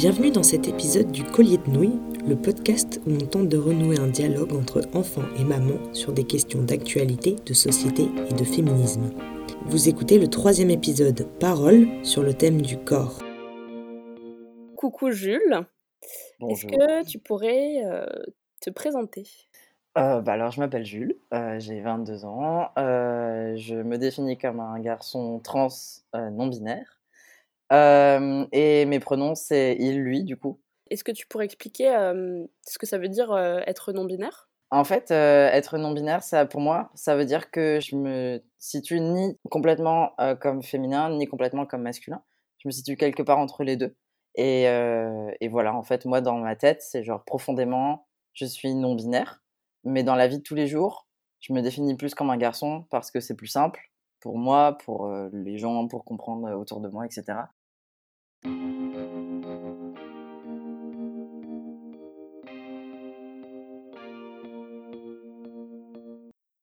Bienvenue 0.00 0.30
dans 0.30 0.44
cet 0.44 0.68
épisode 0.68 1.10
du 1.10 1.24
Collier 1.24 1.58
de 1.58 1.70
Nouilles, 1.72 1.98
le 2.24 2.36
podcast 2.36 3.00
où 3.04 3.14
on 3.14 3.26
tente 3.26 3.48
de 3.48 3.58
renouer 3.58 3.98
un 3.98 4.06
dialogue 4.06 4.52
entre 4.52 4.82
enfants 4.94 5.26
et 5.36 5.42
mamans 5.42 5.92
sur 5.92 6.12
des 6.12 6.22
questions 6.22 6.62
d'actualité, 6.62 7.34
de 7.44 7.52
société 7.52 8.04
et 8.30 8.32
de 8.32 8.44
féminisme. 8.44 9.10
Vous 9.66 9.88
écoutez 9.88 10.20
le 10.20 10.28
troisième 10.28 10.70
épisode, 10.70 11.26
Parole, 11.40 11.88
sur 12.04 12.22
le 12.22 12.32
thème 12.32 12.62
du 12.62 12.78
corps. 12.78 13.18
Coucou 14.76 15.10
Jules, 15.10 15.66
est-ce 16.48 16.66
que 16.66 17.04
tu 17.04 17.18
pourrais 17.18 17.84
euh, 17.84 18.06
te 18.60 18.70
présenter? 18.70 19.26
Euh, 19.98 20.20
bah 20.20 20.34
alors, 20.34 20.52
je 20.52 20.60
m'appelle 20.60 20.84
Jules, 20.84 21.16
euh, 21.34 21.58
j'ai 21.58 21.80
22 21.80 22.24
ans, 22.24 22.68
je 22.76 23.82
me 23.82 23.98
définis 23.98 24.38
comme 24.38 24.60
un 24.60 24.78
garçon 24.78 25.40
trans 25.40 25.70
non 26.14 26.46
binaire. 26.46 26.97
Et 27.70 28.84
mes 28.86 29.00
pronoms, 29.00 29.34
c'est 29.34 29.76
il, 29.78 30.00
lui, 30.00 30.24
du 30.24 30.36
coup. 30.36 30.60
Est-ce 30.90 31.04
que 31.04 31.12
tu 31.12 31.26
pourrais 31.26 31.44
expliquer 31.44 31.88
ce 32.66 32.78
que 32.78 32.86
ça 32.86 32.98
veut 32.98 33.08
dire 33.08 33.36
être 33.66 33.92
non-binaire? 33.92 34.48
En 34.70 34.84
fait, 34.84 35.10
être 35.10 35.78
non-binaire, 35.78 36.22
ça, 36.22 36.46
pour 36.46 36.60
moi, 36.60 36.90
ça 36.94 37.16
veut 37.16 37.24
dire 37.24 37.50
que 37.50 37.78
je 37.80 37.96
me 37.96 38.42
situe 38.58 39.00
ni 39.00 39.38
complètement 39.50 40.12
comme 40.40 40.62
féminin, 40.62 41.10
ni 41.10 41.26
complètement 41.26 41.66
comme 41.66 41.82
masculin. 41.82 42.22
Je 42.58 42.68
me 42.68 42.72
situe 42.72 42.96
quelque 42.96 43.22
part 43.22 43.38
entre 43.38 43.64
les 43.64 43.76
deux. 43.76 43.96
Et, 44.34 44.64
et 44.64 45.48
voilà, 45.48 45.74
en 45.74 45.82
fait, 45.82 46.04
moi, 46.04 46.20
dans 46.20 46.36
ma 46.36 46.56
tête, 46.56 46.82
c'est 46.82 47.02
genre 47.02 47.24
profondément, 47.24 48.06
je 48.32 48.44
suis 48.44 48.74
non-binaire. 48.74 49.42
Mais 49.84 50.02
dans 50.02 50.14
la 50.14 50.26
vie 50.26 50.38
de 50.38 50.42
tous 50.42 50.54
les 50.54 50.66
jours, 50.66 51.06
je 51.40 51.52
me 51.52 51.60
définis 51.60 51.96
plus 51.96 52.14
comme 52.14 52.30
un 52.30 52.36
garçon 52.36 52.84
parce 52.90 53.10
que 53.10 53.20
c'est 53.20 53.36
plus 53.36 53.46
simple 53.46 53.80
pour 54.20 54.36
moi, 54.36 54.76
pour 54.84 55.10
les 55.32 55.58
gens, 55.58 55.86
pour 55.86 56.04
comprendre 56.04 56.50
autour 56.52 56.80
de 56.80 56.88
moi, 56.88 57.06
etc. 57.06 57.38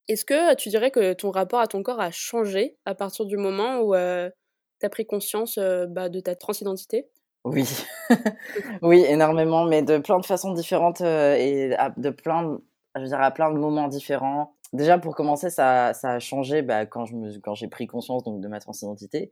Est-ce 0.07 0.23
que 0.23 0.55
tu 0.55 0.69
dirais 0.69 0.91
que 0.91 1.13
ton 1.13 1.31
rapport 1.31 1.59
à 1.59 1.67
ton 1.67 1.81
corps 1.81 1.99
a 1.99 2.11
changé 2.11 2.77
à 2.85 2.93
partir 2.95 3.25
du 3.25 3.37
moment 3.37 3.79
où 3.79 3.93
tu 3.93 4.85
as 4.85 4.89
pris 4.89 5.05
conscience 5.05 5.57
bah, 5.89 6.09
de 6.09 6.19
ta 6.19 6.35
transidentité? 6.35 7.09
Oui, 7.43 7.67
oui, 8.81 9.03
énormément, 9.07 9.65
mais 9.65 9.81
de 9.81 9.97
plein 9.97 10.19
de 10.19 10.25
façons 10.25 10.53
différentes 10.53 11.01
et 11.01 11.75
de 11.97 12.09
plein 12.09 12.59
je 12.95 13.01
veux 13.01 13.07
dire, 13.07 13.21
à 13.21 13.31
plein 13.31 13.51
de 13.51 13.57
moments 13.57 13.87
différents. 13.87 14.55
Déjà, 14.73 14.97
pour 14.97 15.15
commencer, 15.15 15.49
ça, 15.49 15.93
ça 15.93 16.11
a 16.11 16.19
changé 16.19 16.61
bah, 16.61 16.83
je 16.83 17.39
quand 17.39 17.55
j'ai 17.55 17.67
pris 17.67 17.87
conscience 17.87 18.23
donc, 18.23 18.41
de 18.41 18.47
ma 18.47 18.59
transidentité, 18.59 19.31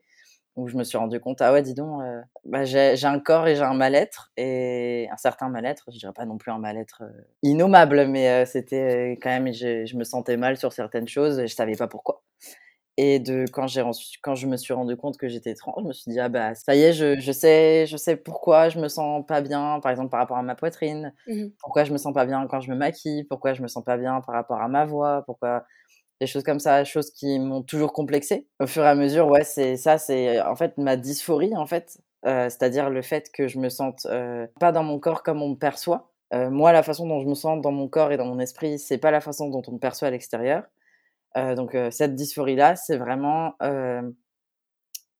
où 0.55 0.67
je 0.67 0.77
me 0.77 0.83
suis 0.83 0.97
rendu 0.97 1.19
compte, 1.19 1.41
ah 1.41 1.51
ouais, 1.51 1.61
dis 1.61 1.73
donc, 1.73 2.01
euh, 2.03 2.21
bah, 2.45 2.63
j'ai, 2.65 3.03
un 3.05 3.19
corps 3.19 3.47
et 3.47 3.55
j'ai 3.55 3.63
un 3.63 3.73
mal-être, 3.73 4.31
et 4.37 5.07
un 5.11 5.17
certain 5.17 5.49
mal-être, 5.49 5.85
je 5.91 5.97
dirais 5.97 6.13
pas 6.13 6.25
non 6.25 6.37
plus 6.37 6.51
un 6.51 6.59
mal-être 6.59 7.03
euh, 7.03 7.21
innommable, 7.41 8.07
mais 8.07 8.29
euh, 8.29 8.45
c'était 8.45 9.17
quand 9.21 9.29
même, 9.29 9.51
je, 9.51 9.85
je 9.85 9.97
me 9.97 10.03
sentais 10.03 10.37
mal 10.37 10.57
sur 10.57 10.71
certaines 10.71 11.07
choses 11.07 11.39
et 11.39 11.47
je 11.47 11.55
savais 11.55 11.75
pas 11.75 11.87
pourquoi. 11.87 12.21
Et 12.95 13.17
de 13.17 13.45
quand 13.51 13.65
j'ai 13.65 13.83
quand 14.21 14.35
je 14.35 14.45
me 14.45 14.55
suis 14.55 14.71
rendu 14.71 14.95
compte 14.95 15.17
que 15.17 15.27
j'étais 15.27 15.55
trans, 15.55 15.73
je 15.79 15.87
me 15.87 15.93
suis 15.93 16.11
dit 16.11 16.19
ah 16.19 16.29
bah 16.29 16.53
ça 16.53 16.75
y 16.75 16.83
est, 16.83 16.93
je, 16.93 17.19
je 17.19 17.31
sais 17.31 17.87
je 17.87 17.97
sais 17.97 18.15
pourquoi 18.15 18.69
je 18.69 18.79
me 18.79 18.87
sens 18.87 19.25
pas 19.25 19.41
bien 19.41 19.79
par 19.81 19.91
exemple 19.91 20.11
par 20.11 20.19
rapport 20.19 20.37
à 20.37 20.43
ma 20.43 20.53
poitrine, 20.53 21.11
mmh 21.25 21.47
pourquoi 21.59 21.85
je 21.85 21.91
me 21.91 21.97
sens 21.97 22.13
pas 22.13 22.27
bien 22.27 22.45
quand 22.45 22.61
je 22.61 22.69
me 22.69 22.75
maquille, 22.75 23.23
pourquoi 23.23 23.53
je 23.53 23.63
me 23.63 23.67
sens 23.67 23.83
pas 23.83 23.97
bien 23.97 24.21
par 24.21 24.35
rapport 24.35 24.61
à 24.61 24.67
ma 24.67 24.85
voix, 24.85 25.23
pourquoi 25.25 25.65
des 26.23 26.27
choses 26.27 26.43
comme 26.43 26.59
ça, 26.59 26.83
choses 26.83 27.11
qui 27.11 27.39
m'ont 27.39 27.61
toujours 27.61 27.93
complexé. 27.93 28.47
Au 28.59 28.67
fur 28.67 28.83
et 28.83 28.87
à 28.87 28.95
mesure, 28.95 29.27
ouais, 29.27 29.43
c'est 29.43 29.77
ça 29.77 29.97
c'est 29.97 30.41
en 30.41 30.55
fait 30.55 30.77
ma 30.77 30.95
dysphorie 30.95 31.55
en 31.55 31.65
fait, 31.65 31.99
euh, 32.25 32.49
c'est-à-dire 32.49 32.89
le 32.89 33.01
fait 33.01 33.29
que 33.31 33.47
je 33.47 33.59
me 33.59 33.69
sente 33.69 34.05
euh, 34.05 34.47
pas 34.59 34.71
dans 34.71 34.83
mon 34.83 34.99
corps 34.99 35.23
comme 35.23 35.41
on 35.41 35.49
me 35.49 35.55
perçoit. 35.55 36.11
Euh, 36.33 36.49
moi 36.49 36.71
la 36.71 36.83
façon 36.83 37.07
dont 37.07 37.19
je 37.19 37.27
me 37.27 37.35
sens 37.35 37.61
dans 37.61 37.71
mon 37.71 37.87
corps 37.87 38.11
et 38.11 38.17
dans 38.17 38.25
mon 38.25 38.39
esprit, 38.39 38.79
c'est 38.79 38.97
pas 38.97 39.11
la 39.11 39.21
façon 39.21 39.49
dont 39.49 39.61
on 39.67 39.73
me 39.73 39.79
perçoit 39.79 40.07
à 40.07 40.11
l'extérieur. 40.11 40.63
Euh, 41.37 41.55
donc 41.55 41.75
cette 41.91 42.15
dysphorie-là, 42.15 42.75
c'est 42.75 42.97
vraiment 42.97 43.55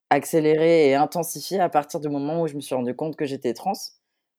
accéléré 0.10 0.90
et 0.90 0.96
intensifié 0.96 1.60
à 1.60 1.70
partir 1.70 2.00
du 2.00 2.08
moment 2.08 2.42
où 2.42 2.48
je 2.48 2.56
me 2.56 2.62
suis 2.62 2.76
rendu 2.76 2.96
compte 2.96 3.16
que 3.16 3.26
j'étais 3.26 3.54
trans. 3.54 3.74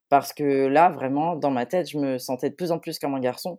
Parce 0.09 0.33
que 0.33 0.67
là, 0.67 0.91
vraiment, 0.91 1.35
dans 1.35 1.51
ma 1.51 1.67
tête, 1.67 1.91
je 1.91 1.99
me 1.99 2.19
sentais 2.19 2.51
de 2.51 2.55
plus 2.55 2.71
en 2.71 2.79
plus 2.79 2.99
comme 2.99 3.15
un 3.15 3.21
garçon. 3.21 3.59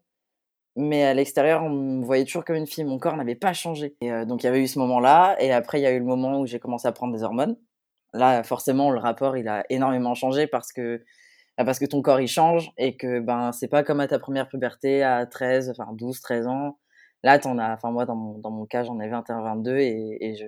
Mais 0.76 1.04
à 1.04 1.14
l'extérieur, 1.14 1.64
on 1.64 1.70
me 1.70 2.06
voyait 2.06 2.26
toujours 2.26 2.44
comme 2.44 2.58
une 2.58 2.68
fille. 2.68 2.84
Mon 2.84 3.00
corps 3.00 3.16
n'avait 3.16 3.36
pas 3.36 3.54
changé. 3.54 3.96
Et 4.02 4.12
donc 4.26 4.44
il 4.44 4.46
y 4.46 4.50
avait 4.50 4.62
eu 4.62 4.68
ce 4.68 4.80
moment-là. 4.80 5.38
Et 5.40 5.52
après, 5.54 5.80
il 5.80 5.84
y 5.84 5.86
a 5.86 5.92
eu 5.92 6.00
le 6.00 6.06
moment 6.06 6.40
où 6.40 6.46
j'ai 6.46 6.60
commencé 6.60 6.88
à 6.88 6.92
prendre 6.92 7.14
des 7.14 7.24
hormones. 7.24 7.58
Là, 8.14 8.44
forcément, 8.44 8.92
le 8.92 9.00
rapport, 9.00 9.38
il 9.38 9.48
a 9.48 9.66
énormément 9.70 10.16
changé 10.16 10.48
parce 10.48 10.74
que 10.74 11.04
bah, 11.58 11.64
parce 11.66 11.80
que 11.80 11.86
ton 11.86 12.02
corps 12.02 12.20
il 12.20 12.28
change 12.28 12.72
et 12.78 12.98
que 12.98 13.20
ben 13.22 13.52
c'est 13.54 13.70
pas 13.70 13.84
comme 13.84 14.02
à 14.02 14.08
ta 14.08 14.20
première 14.20 14.50
puberté 14.50 15.04
à 15.04 15.26
13 15.26 15.70
enfin 15.70 15.94
12 15.94 16.20
13 16.22 16.48
ans 16.48 16.78
Là, 17.26 17.40
t'en 17.40 17.58
as, 17.58 17.74
enfin 17.74 17.90
moi 17.90 18.06
dans 18.06 18.16
mon, 18.16 18.38
dans 18.38 18.52
mon 18.52 18.68
cas, 18.68 18.84
j'en 18.84 19.00
ai 19.00 19.10
21, 19.10 19.42
22 19.42 19.78
et, 19.80 20.18
et 20.22 20.36
je, 20.36 20.46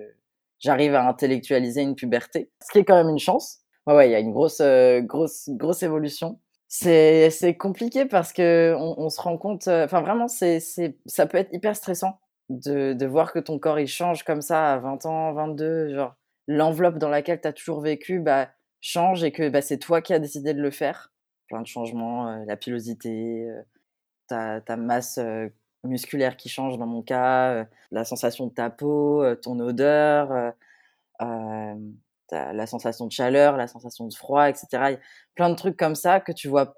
j'arrive 0.60 0.94
à 0.94 1.08
intellectualiser 1.08 1.82
une 1.82 1.96
puberté, 1.96 2.52
ce 2.62 2.70
qui 2.70 2.78
est 2.78 2.84
quand 2.84 2.94
même 2.94 3.08
une 3.08 3.18
chance. 3.18 3.58
Ouais, 3.88 3.94
ouais, 3.94 4.08
il 4.08 4.12
y 4.12 4.14
a 4.14 4.20
une 4.20 4.30
grosse, 4.32 4.60
euh, 4.60 5.00
grosse, 5.00 5.48
grosse 5.48 5.82
évolution. 5.82 6.38
C'est, 6.68 7.56
compliqué 7.58 8.04
parce 8.04 8.32
que 8.34 8.74
on, 8.76 8.94
on 8.98 9.08
se 9.08 9.20
rend 9.20 9.38
compte, 9.38 9.68
euh, 9.68 9.86
enfin 9.86 10.02
vraiment, 10.02 10.28
c'est, 10.28 10.60
ça 11.06 11.26
peut 11.26 11.38
être 11.38 11.52
hyper 11.52 11.74
stressant 11.74 12.20
de, 12.50 12.92
de 12.92 13.06
voir 13.06 13.32
que 13.32 13.38
ton 13.38 13.58
corps 13.58 13.80
il 13.80 13.88
change 13.88 14.22
comme 14.22 14.42
ça 14.42 14.74
à 14.74 14.78
20 14.78 15.06
ans, 15.06 15.32
22, 15.32 15.94
genre 15.94 16.14
l'enveloppe 16.46 16.98
dans 16.98 17.08
laquelle 17.08 17.40
tu 17.40 17.48
as 17.48 17.52
toujours 17.54 17.80
vécu 17.80 18.20
bah, 18.20 18.50
change 18.80 19.24
et 19.24 19.32
que 19.32 19.48
bah, 19.48 19.62
c'est 19.62 19.78
toi 19.78 20.02
qui 20.02 20.12
as 20.12 20.18
décidé 20.18 20.52
de 20.52 20.60
le 20.60 20.70
faire. 20.70 21.12
Plein 21.48 21.62
de 21.62 21.66
changements, 21.66 22.28
euh, 22.28 22.44
la 22.46 22.56
pilosité, 22.56 23.48
ta, 24.28 24.60
ta 24.60 24.76
masse 24.76 25.18
musculaire 25.84 26.36
qui 26.36 26.50
change 26.50 26.76
dans 26.76 26.86
mon 26.86 27.02
cas, 27.02 27.66
la 27.90 28.04
sensation 28.04 28.46
de 28.46 28.52
ta 28.52 28.68
peau, 28.68 29.24
ton 29.36 29.58
odeur, 29.60 30.52
la 32.32 32.66
sensation 32.66 33.06
de 33.06 33.12
chaleur, 33.12 33.56
la 33.56 33.66
sensation 33.66 34.06
de 34.06 34.14
froid, 34.14 34.48
etc. 34.48 34.66
Il 34.72 34.92
y 34.92 34.94
a 34.94 35.00
plein 35.34 35.50
de 35.50 35.54
trucs 35.54 35.76
comme 35.76 35.94
ça 35.94 36.20
que 36.20 36.32
tu 36.32 36.48
vois 36.48 36.74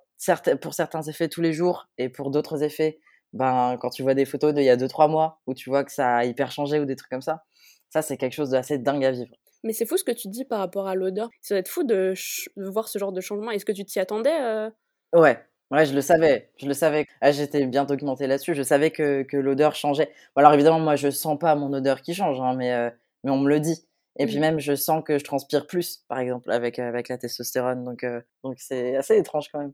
pour 0.60 0.74
certains 0.74 1.02
effets 1.02 1.28
tous 1.28 1.40
les 1.40 1.52
jours 1.52 1.88
et 1.98 2.08
pour 2.08 2.30
d'autres 2.30 2.62
effets, 2.62 3.00
ben, 3.32 3.78
quand 3.80 3.90
tu 3.90 4.02
vois 4.02 4.14
des 4.14 4.24
photos 4.24 4.52
d'il 4.52 4.64
y 4.64 4.70
a 4.70 4.76
2-3 4.76 5.08
mois 5.08 5.40
où 5.46 5.54
tu 5.54 5.70
vois 5.70 5.84
que 5.84 5.92
ça 5.92 6.16
a 6.16 6.24
hyper 6.24 6.52
changé 6.52 6.78
ou 6.78 6.84
des 6.84 6.96
trucs 6.96 7.10
comme 7.10 7.22
ça, 7.22 7.44
ça 7.88 8.02
c'est 8.02 8.16
quelque 8.16 8.34
chose 8.34 8.50
d'assez 8.50 8.78
dingue 8.78 9.04
à 9.04 9.12
vivre. 9.12 9.34
Mais 9.62 9.72
c'est 9.72 9.86
fou 9.86 9.96
ce 9.96 10.04
que 10.04 10.12
tu 10.12 10.28
dis 10.28 10.44
par 10.44 10.58
rapport 10.58 10.88
à 10.88 10.94
l'odeur. 10.94 11.28
Ça 11.42 11.54
doit 11.54 11.60
être 11.60 11.68
fou 11.68 11.84
de, 11.84 12.14
voir 12.56 12.88
ce 12.88 12.98
genre 12.98 13.12
de 13.12 13.20
changement. 13.20 13.50
Est-ce 13.50 13.64
que 13.64 13.72
tu 13.72 13.84
t'y 13.84 14.00
attendais 14.00 14.70
Ouais, 15.12 15.38
Ouais, 15.70 15.86
je 15.86 15.94
le 15.94 16.00
savais, 16.00 16.50
je 16.56 16.66
le 16.66 16.74
savais. 16.74 17.06
Ah, 17.20 17.30
j'étais 17.30 17.64
bien 17.66 17.84
documentée 17.84 18.26
là-dessus. 18.26 18.54
Je 18.54 18.62
savais 18.62 18.90
que, 18.90 19.22
que 19.22 19.36
l'odeur 19.36 19.76
changeait. 19.76 20.10
Bon, 20.34 20.40
alors 20.40 20.52
évidemment, 20.54 20.80
moi, 20.80 20.96
je 20.96 21.10
sens 21.10 21.38
pas 21.38 21.54
mon 21.54 21.72
odeur 21.72 22.02
qui 22.02 22.12
change, 22.12 22.40
hein, 22.40 22.54
mais, 22.56 22.72
euh, 22.72 22.90
mais 23.22 23.30
on 23.30 23.38
me 23.38 23.48
le 23.48 23.60
dit. 23.60 23.84
Et 24.18 24.26
puis 24.26 24.38
mmh. 24.38 24.40
même, 24.40 24.58
je 24.58 24.74
sens 24.74 25.02
que 25.04 25.18
je 25.18 25.24
transpire 25.24 25.66
plus, 25.66 26.04
par 26.08 26.18
exemple, 26.18 26.50
avec, 26.50 26.78
avec 26.78 27.08
la 27.08 27.18
testostérone. 27.18 27.84
Donc, 27.84 28.04
euh, 28.04 28.20
donc 28.42 28.56
c'est 28.58 28.96
assez 28.96 29.16
étrange 29.16 29.48
quand 29.52 29.60
même. 29.60 29.72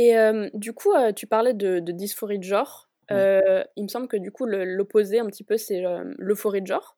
Et 0.00 0.14
du 0.54 0.72
coup, 0.74 0.92
tu 1.16 1.26
parlais 1.26 1.54
de, 1.54 1.80
de 1.80 1.92
dysphorie 1.92 2.38
de 2.38 2.44
genre. 2.44 2.88
Euh, 3.10 3.64
il 3.76 3.82
me 3.82 3.88
semble 3.88 4.06
que 4.06 4.16
du 4.16 4.30
coup, 4.30 4.46
l'opposé 4.46 5.18
un 5.18 5.26
petit 5.26 5.42
peu, 5.42 5.56
c'est 5.56 5.82
l'euphorie 6.18 6.62
de 6.62 6.68
genre. 6.68 6.96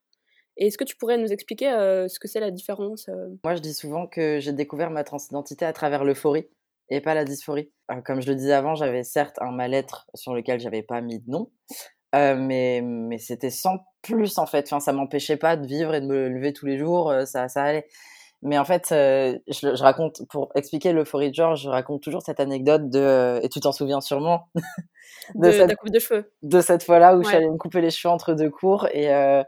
Et 0.59 0.67
est-ce 0.67 0.77
que 0.77 0.85
tu 0.85 0.97
pourrais 0.97 1.17
nous 1.17 1.33
expliquer 1.33 1.71
ce 1.71 2.19
que 2.19 2.29
c'est 2.29 2.41
la 2.41 2.51
différence 2.51 3.09
Moi, 3.43 3.55
je 3.55 3.63
dis 3.63 3.73
souvent 3.73 4.07
que 4.07 4.39
j'ai 4.39 4.53
découvert 4.53 4.91
ma 4.91 5.03
transidentité 5.03 5.65
à 5.65 5.73
travers 5.73 6.05
l'euphorie 6.05 6.47
et 6.91 7.01
pas 7.01 7.15
la 7.15 7.25
dysphorie. 7.25 7.71
comme 8.05 8.21
je 8.21 8.29
le 8.29 8.35
disais 8.35 8.53
avant, 8.53 8.75
j'avais 8.75 9.05
certes 9.05 9.37
un 9.41 9.53
mal-être 9.53 10.07
sur 10.15 10.35
lequel 10.35 10.61
j'avais 10.61 10.83
pas 10.83 11.01
mis 11.01 11.21
de 11.21 11.31
nom, 11.31 11.51
mais, 12.13 12.81
mais 12.83 13.19
c'était 13.19 13.51
sans 13.51 13.79
plus 14.03 14.39
en 14.39 14.47
fait. 14.47 14.67
Enfin, 14.67 14.81
ça 14.81 14.93
m'empêchait 14.93 15.37
pas 15.37 15.57
de 15.57 15.67
vivre 15.67 15.95
et 15.95 16.01
de 16.01 16.07
me 16.07 16.29
lever 16.29 16.53
tous 16.53 16.67
les 16.67 16.79
jours, 16.79 17.13
ça, 17.27 17.49
ça 17.49 17.63
allait. 17.63 17.87
Mais 18.43 18.59
en 18.59 18.65
fait, 18.65 18.87
je, 18.89 19.39
je, 19.49 19.83
raconte, 19.83 20.23
pour 20.31 20.51
expliquer 20.55 20.93
l'euphorie 20.93 21.31
de 21.31 21.35
genre, 21.35 21.57
je 21.57 21.69
raconte 21.69 22.03
toujours 22.03 22.23
cette 22.23 22.41
anecdote 22.41 22.89
de, 22.89 23.39
et 23.43 23.49
tu 23.51 23.61
t'en 23.61 23.73
souviens 23.73 24.01
sûrement, 24.01 24.49
de, 25.35 25.47
de, 25.47 25.53
cette, 25.53 25.77
coupe 25.77 25.91
de 25.91 25.99
cheveux. 25.99 26.33
De 26.43 26.61
cette 26.61 26.83
fois-là 26.83 27.17
où 27.17 27.29
allée 27.29 27.51
me 27.51 27.59
couper 27.59 27.83
les 27.83 27.91
cheveux 27.91 28.13
entre 28.13 28.33
deux 28.33 28.51
cours 28.51 28.89
et, 28.93 29.13
euh, 29.13 29.43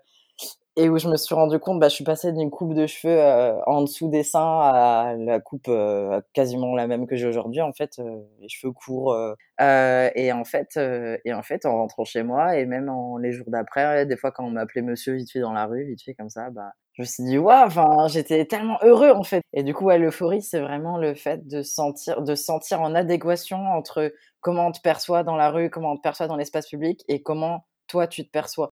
et 0.76 0.88
où 0.88 0.98
je 0.98 1.08
me 1.08 1.16
suis 1.16 1.34
rendu 1.34 1.58
compte, 1.58 1.80
bah, 1.80 1.88
je 1.88 1.94
suis 1.94 2.04
passée 2.04 2.32
d'une 2.32 2.50
coupe 2.50 2.74
de 2.74 2.86
cheveux 2.86 3.18
euh, 3.18 3.60
en 3.66 3.82
dessous 3.82 4.08
des 4.08 4.22
seins 4.22 4.60
à 4.60 5.14
la 5.18 5.40
coupe 5.40 5.68
euh, 5.68 6.20
quasiment 6.32 6.74
la 6.74 6.86
même 6.86 7.06
que 7.06 7.16
j'ai 7.16 7.26
aujourd'hui, 7.26 7.60
en 7.60 7.72
fait, 7.72 8.00
les 8.40 8.48
cheveux 8.48 8.72
courts. 8.72 9.16
et 9.60 10.32
en 10.32 10.44
fait, 10.44 10.78
et 11.24 11.32
en 11.34 11.42
fait, 11.42 11.66
en 11.66 11.76
rentrant 11.76 12.04
chez 12.04 12.22
moi 12.22 12.56
et 12.56 12.66
même 12.66 12.90
les 13.20 13.32
jours 13.32 13.46
d'après, 13.48 14.06
des 14.06 14.16
fois 14.16 14.32
quand 14.32 14.44
on 14.44 14.50
m'appelait 14.50 14.82
monsieur 14.82 15.14
vite 15.14 15.30
fait 15.30 15.40
dans 15.40 15.52
la 15.52 15.66
rue, 15.66 15.84
vite 15.84 16.02
fait 16.02 16.14
comme 16.14 16.30
ça, 16.30 16.50
bah 16.50 16.72
je 16.94 17.02
me 17.02 17.06
suis 17.06 17.24
dit 17.24 17.38
waouh 17.38 18.08
j'étais 18.08 18.44
tellement 18.44 18.78
heureux 18.82 19.10
en 19.10 19.22
fait 19.22 19.42
et 19.52 19.62
du 19.62 19.74
coup 19.74 19.88
l'euphorie 19.90 20.42
c'est 20.42 20.60
vraiment 20.60 20.98
le 20.98 21.14
fait 21.14 21.46
de 21.48 21.62
sentir 21.62 22.22
de 22.22 22.34
sentir 22.34 22.82
en 22.82 22.94
adéquation 22.94 23.58
entre 23.58 24.12
comment 24.40 24.66
on 24.68 24.72
te 24.72 24.80
perçoit 24.80 25.22
dans 25.22 25.36
la 25.36 25.50
rue 25.50 25.70
comment 25.70 25.92
on 25.92 25.96
te 25.96 26.02
perçoit 26.02 26.26
dans 26.26 26.36
l'espace 26.36 26.68
public 26.68 27.02
et 27.08 27.22
comment 27.22 27.66
toi 27.86 28.06
tu 28.06 28.24
te 28.24 28.30
perçois. 28.30 28.70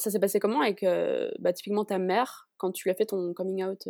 Ça 0.00 0.10
s'est 0.10 0.18
passé 0.18 0.40
comment 0.40 0.60
avec 0.60 0.84
bah, 1.38 1.52
typiquement 1.52 1.84
ta 1.84 1.98
mère 1.98 2.48
quand 2.56 2.72
tu 2.72 2.84
lui 2.84 2.90
as 2.90 2.94
fait 2.94 3.06
ton 3.06 3.32
coming 3.34 3.64
out 3.64 3.88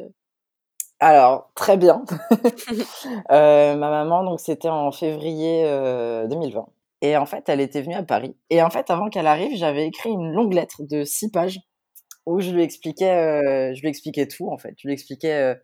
Alors, 0.98 1.50
très 1.54 1.76
bien. 1.76 2.04
ma 3.30 3.76
maman, 3.76 4.24
donc 4.24 4.40
c'était 4.40 4.68
en 4.68 4.92
février 4.92 5.64
2020. 6.28 6.66
Et 7.02 7.16
en 7.16 7.24
fait, 7.24 7.48
elle 7.48 7.60
était 7.60 7.80
venue 7.80 7.94
à 7.94 8.02
Paris. 8.02 8.36
Et 8.50 8.62
en 8.62 8.68
fait, 8.68 8.90
avant 8.90 9.08
qu'elle 9.08 9.26
arrive, 9.26 9.56
j'avais 9.56 9.86
écrit 9.86 10.10
une 10.10 10.32
longue 10.32 10.52
lettre 10.52 10.82
de 10.82 11.04
six 11.04 11.30
pages 11.30 11.58
où 12.26 12.40
je 12.40 12.50
lui 12.50 12.62
expliquais, 12.62 13.72
je 13.74 13.80
lui 13.80 13.88
expliquais 13.88 14.28
tout 14.28 14.50
en 14.50 14.58
fait. 14.58 14.74
Je 14.76 14.86
lui 14.86 14.92
expliquais 14.92 15.56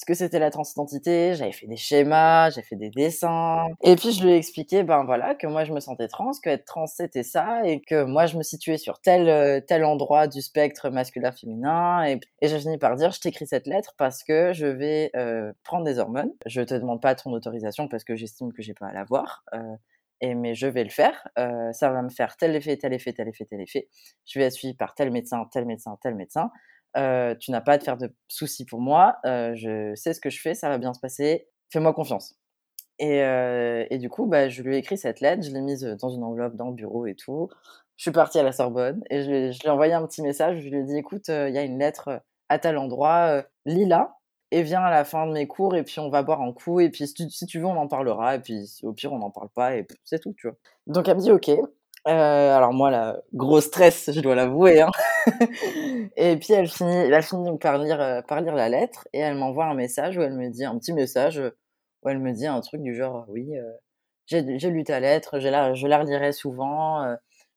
ce 0.00 0.06
que 0.06 0.14
c'était 0.14 0.38
la 0.38 0.50
transidentité, 0.50 1.34
j'avais 1.34 1.52
fait 1.52 1.66
des 1.66 1.76
schémas, 1.76 2.48
j'ai 2.48 2.62
fait 2.62 2.76
des 2.76 2.88
dessins. 2.88 3.66
Et 3.82 3.96
puis 3.96 4.12
je 4.12 4.24
lui 4.24 4.32
ai 4.32 4.36
expliqué, 4.36 4.82
ben 4.82 5.04
voilà, 5.04 5.34
que 5.34 5.46
moi 5.46 5.64
je 5.64 5.74
me 5.74 5.80
sentais 5.80 6.08
trans, 6.08 6.30
que 6.42 6.48
être 6.48 6.64
trans 6.64 6.86
c'était 6.86 7.22
ça, 7.22 7.60
et 7.66 7.82
que 7.82 8.04
moi 8.04 8.24
je 8.24 8.38
me 8.38 8.42
situais 8.42 8.78
sur 8.78 8.98
tel, 9.02 9.28
euh, 9.28 9.60
tel 9.60 9.84
endroit 9.84 10.26
du 10.26 10.40
spectre 10.40 10.88
masculin-féminin. 10.88 12.04
Et, 12.04 12.20
et 12.40 12.48
j'ai 12.48 12.58
fini 12.58 12.78
par 12.78 12.96
dire, 12.96 13.12
je 13.12 13.20
t'écris 13.20 13.46
cette 13.46 13.66
lettre 13.66 13.92
parce 13.98 14.24
que 14.24 14.54
je 14.54 14.64
vais 14.64 15.10
euh, 15.16 15.52
prendre 15.64 15.84
des 15.84 15.98
hormones. 15.98 16.32
Je 16.46 16.62
te 16.62 16.72
demande 16.72 17.02
pas 17.02 17.14
ton 17.14 17.30
autorisation 17.32 17.86
parce 17.86 18.02
que 18.02 18.16
j'estime 18.16 18.54
que 18.54 18.62
j'ai 18.62 18.72
pas 18.72 18.86
à 18.86 18.94
l'avoir. 18.94 19.44
Euh, 19.52 19.76
et 20.22 20.34
mais 20.34 20.54
je 20.54 20.66
vais 20.66 20.84
le 20.84 20.90
faire. 20.90 21.28
Ça 21.36 21.90
va 21.90 22.02
me 22.02 22.10
faire 22.10 22.36
tel 22.36 22.54
effet, 22.54 22.76
tel 22.76 22.92
effet, 22.92 23.12
tel 23.12 23.28
effet, 23.28 23.46
tel 23.46 23.60
effet. 23.60 23.88
Je 24.26 24.38
vais 24.38 24.46
être 24.46 24.52
suivi 24.52 24.74
par 24.74 24.94
tel 24.94 25.10
médecin, 25.10 25.46
tel 25.50 25.64
médecin, 25.64 25.96
tel 26.02 26.14
médecin 26.14 26.50
tu 26.94 27.50
n'as 27.50 27.60
pas 27.60 27.72
à 27.72 27.78
te 27.78 27.84
faire 27.84 27.96
de 27.96 28.12
soucis 28.28 28.64
pour 28.64 28.80
moi, 28.80 29.16
je 29.24 29.92
sais 29.94 30.14
ce 30.14 30.20
que 30.20 30.30
je 30.30 30.40
fais, 30.40 30.54
ça 30.54 30.68
va 30.68 30.78
bien 30.78 30.92
se 30.92 31.00
passer, 31.00 31.48
fais-moi 31.70 31.92
confiance. 31.92 32.36
Et, 32.98 33.98
du 33.98 34.08
coup, 34.08 34.26
bah, 34.26 34.48
je 34.48 34.62
lui 34.62 34.76
ai 34.76 34.78
écrit 34.78 34.98
cette 34.98 35.20
lettre, 35.20 35.42
je 35.42 35.50
l'ai 35.50 35.60
mise 35.60 35.82
dans 36.00 36.10
une 36.10 36.22
enveloppe 36.22 36.56
dans 36.56 36.68
le 36.68 36.74
bureau 36.74 37.06
et 37.06 37.14
tout. 37.14 37.48
Je 37.96 38.04
suis 38.04 38.12
partie 38.12 38.38
à 38.38 38.42
la 38.42 38.52
Sorbonne 38.52 39.02
et 39.10 39.22
je, 39.22 39.30
lui 39.30 39.66
ai 39.66 39.68
envoyé 39.68 39.92
un 39.92 40.06
petit 40.06 40.22
message, 40.22 40.60
je 40.60 40.68
lui 40.68 40.78
ai 40.78 40.84
dit, 40.84 40.96
écoute, 40.96 41.28
il 41.28 41.54
y 41.54 41.58
a 41.58 41.62
une 41.62 41.78
lettre 41.78 42.22
à 42.48 42.58
tel 42.58 42.78
endroit, 42.78 43.44
lis-la 43.66 44.16
et 44.50 44.62
viens 44.62 44.82
à 44.82 44.90
la 44.90 45.04
fin 45.04 45.26
de 45.26 45.32
mes 45.32 45.46
cours 45.46 45.76
et 45.76 45.84
puis 45.84 46.00
on 46.00 46.10
va 46.10 46.22
boire 46.22 46.42
un 46.42 46.52
coup 46.52 46.80
et 46.80 46.90
puis 46.90 47.06
si 47.06 47.14
tu, 47.14 47.30
si 47.30 47.46
tu 47.46 47.60
veux 47.60 47.66
on 47.66 47.76
en 47.76 47.86
parlera 47.88 48.34
et 48.34 48.40
puis 48.40 48.80
au 48.82 48.92
pire 48.92 49.12
on 49.12 49.18
n'en 49.18 49.30
parle 49.30 49.48
pas 49.50 49.76
et 49.76 49.86
c'est 50.04 50.18
tout, 50.18 50.34
tu 50.36 50.48
vois. 50.48 50.56
Donc 50.86 51.08
elle 51.08 51.16
me 51.16 51.20
dit, 51.20 51.30
ok, 51.30 51.50
euh, 52.08 52.56
alors 52.56 52.72
moi, 52.72 52.90
la 52.90 53.20
gros 53.34 53.60
stress, 53.60 54.10
je 54.12 54.20
dois 54.20 54.34
l'avouer. 54.34 54.80
Hein. 54.80 54.90
et 56.16 56.36
puis 56.36 56.54
elle 56.54 56.68
finit, 56.68 56.96
elle 56.96 57.22
finit 57.22 57.58
par 57.58 57.78
lire, 57.78 58.00
euh, 58.00 58.22
par 58.22 58.40
lire 58.40 58.54
la 58.54 58.68
lettre 58.68 59.06
et 59.12 59.18
elle 59.18 59.36
m'envoie 59.36 59.66
un 59.66 59.74
message 59.74 60.16
où 60.16 60.22
elle 60.22 60.32
me 60.32 60.48
dit 60.48 60.64
un 60.64 60.78
petit 60.78 60.94
message 60.94 61.42
où 62.02 62.08
elle 62.08 62.18
me 62.18 62.32
dit 62.32 62.46
un 62.46 62.60
truc 62.60 62.82
du 62.82 62.94
genre 62.94 63.26
oui, 63.28 63.56
euh, 63.58 63.70
j'ai 64.26 64.70
lu 64.70 64.84
ta 64.84 65.00
lettre, 65.00 65.38
la, 65.38 65.74
je 65.74 65.86
la 65.86 65.98
relirai 65.98 66.32
souvent, 66.32 67.04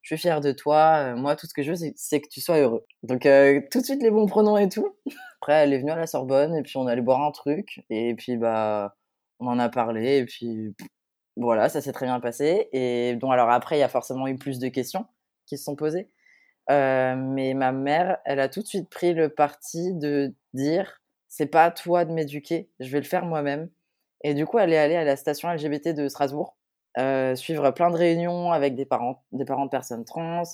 je 0.02 0.16
suis 0.16 0.20
fière 0.20 0.40
de 0.40 0.52
toi. 0.52 1.14
moi, 1.14 1.36
tout 1.36 1.46
ce 1.46 1.54
que 1.54 1.62
je 1.62 1.72
veux, 1.72 1.92
c'est 1.96 2.20
que 2.20 2.28
tu 2.28 2.40
sois 2.40 2.58
heureux. 2.58 2.84
Donc 3.04 3.22
tout 3.22 3.80
de 3.80 3.84
suite 3.84 4.02
les 4.02 4.10
bons 4.10 4.26
pronoms 4.26 4.58
et 4.58 4.68
tout. 4.68 4.96
Après, 5.40 5.54
elle 5.54 5.72
est 5.72 5.78
venue 5.78 5.92
à 5.92 5.96
la 5.96 6.06
Sorbonne 6.06 6.54
et 6.56 6.62
puis 6.62 6.76
on 6.76 6.86
allait 6.86 7.02
boire 7.02 7.22
un 7.22 7.30
truc 7.30 7.84
et 7.90 8.14
puis 8.16 8.36
bah 8.36 8.96
on 9.40 9.46
en 9.46 9.58
a 9.58 9.68
parlé 9.68 10.18
et 10.18 10.24
puis 10.26 10.74
voilà, 11.36 11.68
ça 11.68 11.80
s'est 11.80 11.92
très 11.92 12.06
bien 12.06 12.20
passé. 12.20 12.68
Et 12.72 13.16
donc, 13.16 13.32
alors 13.32 13.50
après, 13.50 13.76
il 13.76 13.80
y 13.80 13.84
a 13.84 13.88
forcément 13.88 14.26
eu 14.26 14.36
plus 14.36 14.58
de 14.58 14.68
questions 14.68 15.06
qui 15.46 15.58
se 15.58 15.64
sont 15.64 15.76
posées. 15.76 16.08
Euh, 16.70 17.14
mais 17.16 17.54
ma 17.54 17.72
mère, 17.72 18.18
elle 18.24 18.40
a 18.40 18.48
tout 18.48 18.62
de 18.62 18.66
suite 18.66 18.88
pris 18.88 19.12
le 19.12 19.28
parti 19.28 19.92
de 19.94 20.34
dire 20.54 21.02
c'est 21.28 21.46
pas 21.46 21.64
à 21.64 21.70
toi 21.70 22.04
de 22.04 22.12
m'éduquer, 22.12 22.70
je 22.80 22.90
vais 22.90 23.00
le 23.00 23.06
faire 23.06 23.26
moi-même. 23.26 23.68
Et 24.22 24.34
du 24.34 24.46
coup, 24.46 24.58
elle 24.58 24.72
est 24.72 24.78
allée 24.78 24.96
à 24.96 25.04
la 25.04 25.16
station 25.16 25.50
LGBT 25.52 25.88
de 25.88 26.08
Strasbourg, 26.08 26.56
euh, 26.98 27.34
suivre 27.34 27.70
plein 27.72 27.90
de 27.90 27.96
réunions 27.96 28.52
avec 28.52 28.76
des 28.76 28.86
parents, 28.86 29.24
des 29.32 29.44
parents 29.44 29.66
de 29.66 29.70
personnes 29.70 30.04
trans, 30.04 30.44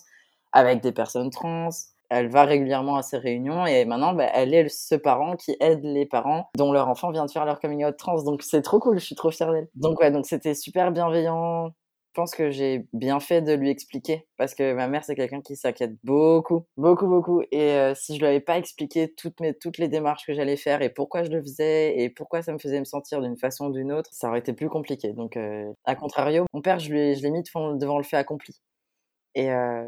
avec 0.52 0.80
des 0.82 0.92
personnes 0.92 1.30
trans, 1.30 1.68
elle 2.10 2.28
va 2.28 2.44
régulièrement 2.44 2.96
à 2.96 3.02
ces 3.02 3.16
réunions 3.18 3.66
et 3.66 3.84
maintenant 3.84 4.12
bah, 4.12 4.28
elle 4.34 4.52
est 4.52 4.68
ce 4.68 4.96
parent 4.96 5.36
qui 5.36 5.56
aide 5.60 5.84
les 5.84 6.06
parents 6.06 6.50
dont 6.56 6.72
leur 6.72 6.88
enfant 6.88 7.10
vient 7.12 7.24
de 7.24 7.30
faire 7.30 7.44
leur 7.44 7.60
coming 7.60 7.84
out 7.84 7.96
trans. 7.96 8.22
Donc 8.24 8.42
c'est 8.42 8.62
trop 8.62 8.80
cool 8.80 8.98
je 8.98 9.04
suis 9.04 9.14
trop 9.14 9.30
fière 9.30 9.52
d'elle. 9.52 9.68
Donc 9.76 10.00
ouais 10.00 10.10
donc 10.10 10.26
c'était 10.26 10.54
super 10.54 10.92
bienveillant. 10.92 11.70
Je 12.12 12.20
pense 12.20 12.34
que 12.34 12.50
j'ai 12.50 12.88
bien 12.92 13.20
fait 13.20 13.40
de 13.40 13.52
lui 13.52 13.70
expliquer 13.70 14.26
parce 14.36 14.56
que 14.56 14.74
ma 14.74 14.88
mère 14.88 15.04
c'est 15.04 15.14
quelqu'un 15.14 15.40
qui 15.40 15.54
s'inquiète 15.54 15.92
beaucoup 16.02 16.66
beaucoup 16.76 17.06
beaucoup. 17.06 17.42
Et 17.52 17.72
euh, 17.74 17.94
si 17.94 18.16
je 18.16 18.20
lui 18.20 18.26
avais 18.26 18.40
pas 18.40 18.58
expliqué 18.58 19.14
toutes 19.16 19.38
mes 19.40 19.54
toutes 19.54 19.78
les 19.78 19.86
démarches 19.88 20.26
que 20.26 20.34
j'allais 20.34 20.56
faire 20.56 20.82
et 20.82 20.90
pourquoi 20.90 21.22
je 21.22 21.30
le 21.30 21.40
faisais 21.40 21.96
et 22.00 22.10
pourquoi 22.10 22.42
ça 22.42 22.52
me 22.52 22.58
faisait 22.58 22.80
me 22.80 22.84
sentir 22.84 23.20
d'une 23.22 23.36
façon 23.38 23.66
ou 23.66 23.72
d'une 23.72 23.92
autre 23.92 24.10
ça 24.12 24.28
aurait 24.28 24.40
été 24.40 24.52
plus 24.52 24.68
compliqué. 24.68 25.12
Donc 25.12 25.36
euh, 25.36 25.72
à 25.84 25.94
contrario 25.94 26.44
mon 26.52 26.60
père 26.60 26.80
je 26.80 26.92
l'ai 26.92 27.14
je 27.14 27.22
l'ai 27.22 27.30
mis 27.30 27.44
devant, 27.44 27.74
devant 27.76 27.98
le 27.98 28.04
fait 28.04 28.16
accompli. 28.16 28.60
Et, 29.36 29.50
euh, 29.52 29.84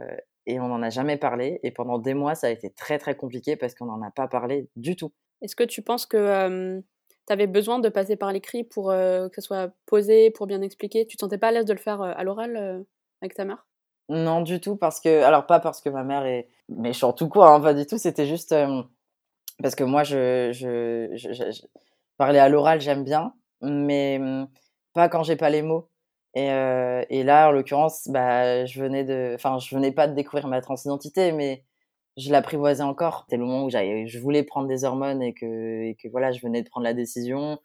et 0.47 0.61
on 0.61 0.69
n'en 0.69 0.83
a 0.83 0.91
jamais 0.91 1.17
parlé. 1.17 1.61
Et 1.63 1.71
pendant 1.71 1.99
des 1.99 2.15
mois, 2.15 2.35
ça 2.35 2.49
a 2.49 2.51
été 2.51 2.71
très 2.71 2.99
très 2.99 3.17
compliqué 3.17 3.57
parce 3.57 3.75
qu'on 3.75 3.87
n'en 3.87 4.03
a 4.03 4.11
pas 4.11 4.29
parlé 4.29 4.69
du 4.77 4.97
tout. 4.97 5.13
Est-ce 5.41 5.57
que 5.57 5.65
tu 5.65 5.83
penses 5.83 6.07
que 6.07 6.81
tu 7.27 7.33
avais 7.33 7.47
besoin 7.47 7.79
de 7.79 7.89
passer 7.89 8.17
par 8.17 8.33
l'écrit 8.33 8.65
pour 8.65 8.89
que 8.91 9.31
ce 9.35 9.41
soit 9.41 9.73
posé, 9.87 10.31
pour 10.31 10.47
bien 10.47 10.63
expliquer? 10.63 11.07
Tu 11.07 11.17
te 11.17 11.23
sentais 11.23 11.39
pas 11.39 11.49
à 11.49 11.53
l'aise 11.53 11.65
de 11.65 11.73
le 11.73 11.79
faire 11.79 12.01
à 12.03 12.23
l'oral 12.25 12.85
avec 13.21 13.35
ta 13.35 13.45
mère? 13.45 13.67
Non, 14.09 14.41
du 14.41 14.61
tout, 14.61 14.77
parce 14.77 15.01
que. 15.01 15.23
Alors, 15.23 15.47
pas 15.47 15.61
parce 15.61 15.81
que 15.81 15.89
ma 15.89 16.05
mère 16.05 16.27
est 16.27 16.49
méchante 16.69 17.21
ou 17.23 17.29
quoi, 17.29 17.51
hein, 17.51 17.61
pas 17.61 17.75
du 17.75 17.87
tout, 17.87 17.99
c'était 17.99 18.27
juste. 18.27 18.55
parce 19.63 19.75
que 19.75 19.85
moi, 19.85 20.05
je, 20.05 20.51
je, 20.53 21.11
je 21.15 21.67
parler 22.17 22.39
à 22.39 22.49
l'oral, 22.49 22.81
j'aime 22.81 23.05
bien, 23.05 23.35
mais 23.63 24.21
pas 24.93 25.09
quand 25.09 25.23
j'ai 25.23 25.37
pas 25.37 25.51
les 25.51 25.63
mots. 25.63 25.89
Et, 26.35 26.51
euh, 26.51 27.05
et, 27.11 27.25
là, 27.25 27.49
en 27.49 27.53
l'occurrence, 27.53 28.09
bah, 28.09 28.65
je 28.65 28.81
venais 28.81 29.05
de, 29.05 29.33
enfin, 29.35 29.59
je 29.59 29.75
venais 29.75 29.93
pas 29.93 30.09
de 30.09 30.15
découvrir 30.15 30.49
ma 30.49 30.61
transidentité, 30.63 31.33
mais 31.33 31.65
je 32.17 32.31
l'apprivoisais 32.31 32.83
encore. 32.83 33.25
C'était 33.25 33.37
le 33.39 33.45
moment 33.45 33.65
où 33.67 33.71
je 33.71 34.19
voulais 34.19 34.43
prendre 34.43 34.69
des 34.69 34.85
hormones 34.85 35.23
et 35.23 35.35
que, 35.35 35.85
et 35.85 35.97
que 36.03 36.09
voilà, 36.09 36.33
je 36.33 36.41
venais 36.41 36.63
de 36.63 36.69
prendre 36.69 36.85
la 36.85 36.95
décision. 36.95 37.59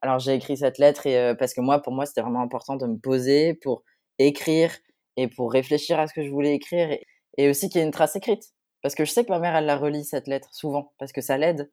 Alors 0.00 0.18
j'ai 0.20 0.34
écrit 0.34 0.56
cette 0.56 0.78
lettre 0.78 1.06
et 1.06 1.18
euh, 1.18 1.34
parce 1.34 1.54
que 1.54 1.60
moi, 1.60 1.80
pour 1.82 1.92
moi, 1.92 2.06
c'était 2.06 2.20
vraiment 2.22 2.40
important 2.42 2.76
de 2.76 2.86
me 2.86 2.98
poser 2.98 3.54
pour 3.54 3.82
écrire 4.18 4.72
et 5.16 5.28
pour 5.28 5.52
réfléchir 5.52 5.98
à 5.98 6.06
ce 6.06 6.14
que 6.14 6.22
je 6.22 6.30
voulais 6.30 6.54
écrire 6.54 6.90
et, 6.90 7.06
et 7.36 7.48
aussi 7.50 7.68
qu'il 7.68 7.80
y 7.80 7.84
ait 7.84 7.86
une 7.86 7.92
trace 7.92 8.16
écrite. 8.16 8.54
Parce 8.82 8.94
que 8.94 9.04
je 9.04 9.10
sais 9.10 9.24
que 9.24 9.30
ma 9.30 9.40
mère, 9.40 9.56
elle 9.56 9.66
la 9.66 9.76
relit 9.76 10.04
cette 10.04 10.28
lettre 10.28 10.48
souvent 10.54 10.92
parce 10.98 11.12
que 11.12 11.20
ça 11.20 11.36
l'aide. 11.36 11.70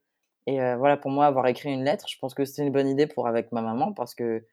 Et 0.48 0.62
euh, 0.62 0.78
voilà, 0.78 0.98
pour 0.98 1.12
moi, 1.12 1.26
avoir 1.26 1.48
écrit 1.48 1.72
une 1.72 1.84
lettre, 1.84 2.06
je 2.08 2.18
pense 2.20 2.34
que 2.34 2.46
c'était 2.46 2.64
une 2.64 2.72
bonne 2.72 2.88
idée 2.88 3.08
pour 3.08 3.28
avec 3.28 3.52
ma 3.52 3.62
maman 3.62 3.94
parce 3.94 4.16
que 4.16 4.46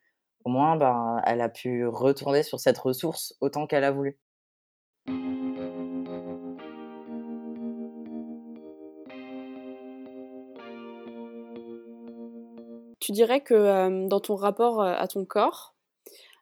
au 0.44 0.50
moins, 0.50 0.76
ben, 0.76 1.20
elle 1.24 1.40
a 1.40 1.48
pu 1.48 1.86
retourner 1.86 2.42
sur 2.42 2.60
cette 2.60 2.78
ressource 2.78 3.34
autant 3.40 3.66
qu'elle 3.66 3.84
a 3.84 3.92
voulu. 3.92 4.18
Tu 13.00 13.12
dirais 13.12 13.40
que 13.40 14.06
dans 14.06 14.20
ton 14.20 14.36
rapport 14.36 14.82
à 14.82 15.08
ton 15.08 15.24
corps, 15.24 15.74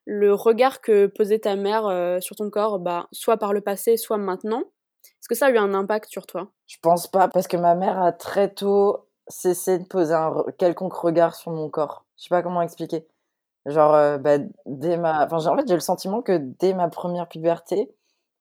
le 0.04 0.34
regard 0.34 0.80
que 0.80 1.06
posait 1.06 1.38
ta 1.38 1.56
mère 1.56 2.18
sur 2.20 2.36
ton 2.36 2.50
corps, 2.50 2.78
bah, 2.78 3.08
soit 3.12 3.38
par 3.38 3.52
le 3.52 3.60
passé, 3.62 3.96
soit 3.96 4.18
maintenant, 4.18 4.64
est-ce 5.04 5.28
que 5.28 5.34
ça 5.34 5.46
a 5.46 5.50
eu 5.50 5.58
un 5.58 5.72
impact 5.72 6.10
sur 6.10 6.26
toi? 6.26 6.50
Je 6.66 6.76
pense 6.82 7.06
pas, 7.06 7.28
parce 7.28 7.48
que 7.48 7.56
ma 7.56 7.74
mère 7.74 8.02
a 8.02 8.12
très 8.12 8.52
tôt 8.52 9.06
cessé 9.28 9.78
de 9.78 9.84
poser 9.84 10.14
un 10.14 10.44
quelconque 10.58 10.94
regard 10.94 11.34
sur 11.34 11.50
mon 11.52 11.70
corps. 11.70 12.04
Je 12.18 12.24
sais 12.24 12.28
pas 12.28 12.42
comment 12.42 12.62
expliquer. 12.62 13.06
Genre, 13.66 13.94
euh, 13.94 14.18
bah, 14.18 14.38
dès 14.66 14.96
ma 14.96 15.26
enfin, 15.26 15.36
en 15.46 15.56
fait, 15.56 15.68
j'ai 15.68 15.74
le 15.74 15.80
sentiment 15.80 16.22
que 16.22 16.38
dès 16.38 16.74
ma 16.74 16.88
première 16.88 17.28
puberté, 17.28 17.90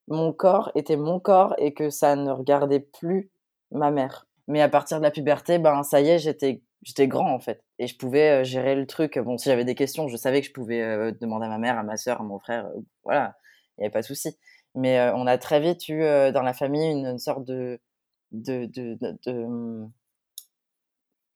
mon 0.07 0.33
corps 0.33 0.71
était 0.75 0.97
mon 0.97 1.19
corps 1.19 1.53
et 1.57 1.73
que 1.73 1.89
ça 1.89 2.15
ne 2.15 2.31
regardait 2.31 2.79
plus 2.79 3.31
ma 3.71 3.91
mère. 3.91 4.27
Mais 4.47 4.61
à 4.61 4.69
partir 4.69 4.97
de 4.99 5.03
la 5.03 5.11
puberté, 5.11 5.59
ben, 5.59 5.83
ça 5.83 6.01
y 6.01 6.09
est, 6.09 6.19
j'étais 6.19 6.63
j'étais 6.83 7.07
grand, 7.09 7.31
en 7.33 7.39
fait 7.39 7.63
et 7.79 7.87
je 7.87 7.97
pouvais, 7.97 8.41
euh, 8.41 8.43
gérer 8.43 8.75
le 8.75 8.85
truc. 8.87 9.17
Bon, 9.19 9.37
si 9.37 9.49
j'avais 9.49 9.65
des 9.65 9.75
questions, 9.75 10.07
je 10.09 10.17
savais 10.17 10.41
que 10.41 10.47
je 10.47 10.53
pouvais, 10.53 10.81
euh, 10.81 11.11
demander 11.21 11.45
à 11.45 11.49
ma 11.49 11.57
mère, 11.57 11.77
à 11.77 11.83
ma 11.83 11.97
sœur, 11.97 12.21
à 12.21 12.23
mon 12.23 12.39
frère, 12.39 12.69
voilà, 13.03 13.35
il 13.77 13.81
y 13.81 13.85
avait 13.85 13.91
pas 13.91 14.01
de 14.01 14.05
souci. 14.05 14.37
Mais, 14.75 14.99
on 15.15 15.27
a 15.27 15.37
très 15.37 15.59
vite 15.61 15.87
eu, 15.89 15.99
dans 16.31 16.41
la 16.43 16.53
famille 16.53 16.91
une 16.91 17.17
sorte 17.19 17.45
de 17.45 17.79
de 18.31 18.65
de 18.67 18.97
de 19.25 19.87